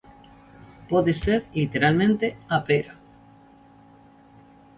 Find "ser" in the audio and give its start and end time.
1.23-1.39